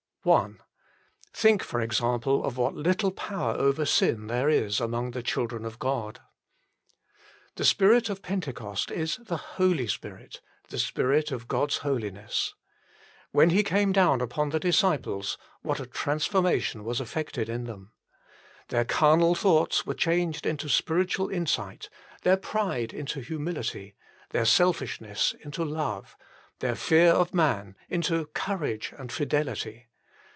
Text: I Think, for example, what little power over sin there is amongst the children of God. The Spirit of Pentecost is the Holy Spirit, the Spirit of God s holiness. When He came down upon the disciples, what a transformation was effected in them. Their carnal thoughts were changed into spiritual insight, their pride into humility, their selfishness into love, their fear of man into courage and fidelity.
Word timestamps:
I 0.23 0.49
Think, 1.33 1.63
for 1.63 1.81
example, 1.81 2.43
what 2.47 2.75
little 2.75 3.09
power 3.09 3.53
over 3.55 3.87
sin 3.87 4.27
there 4.27 4.49
is 4.49 4.79
amongst 4.79 5.15
the 5.15 5.23
children 5.23 5.65
of 5.65 5.79
God. 5.79 6.19
The 7.55 7.65
Spirit 7.65 8.07
of 8.07 8.21
Pentecost 8.21 8.91
is 8.91 9.15
the 9.15 9.37
Holy 9.57 9.87
Spirit, 9.87 10.39
the 10.69 10.77
Spirit 10.77 11.31
of 11.31 11.47
God 11.47 11.71
s 11.71 11.77
holiness. 11.77 12.53
When 13.31 13.49
He 13.49 13.63
came 13.63 13.91
down 13.91 14.21
upon 14.21 14.49
the 14.49 14.59
disciples, 14.59 15.39
what 15.63 15.79
a 15.79 15.87
transformation 15.87 16.83
was 16.83 17.01
effected 17.01 17.49
in 17.49 17.63
them. 17.63 17.91
Their 18.67 18.85
carnal 18.85 19.33
thoughts 19.33 19.87
were 19.87 19.95
changed 19.95 20.45
into 20.45 20.69
spiritual 20.69 21.29
insight, 21.31 21.89
their 22.21 22.37
pride 22.37 22.93
into 22.93 23.21
humility, 23.21 23.95
their 24.29 24.45
selfishness 24.45 25.33
into 25.43 25.65
love, 25.65 26.15
their 26.59 26.75
fear 26.75 27.09
of 27.09 27.33
man 27.33 27.75
into 27.89 28.27
courage 28.35 28.93
and 28.99 29.11
fidelity. 29.11 29.87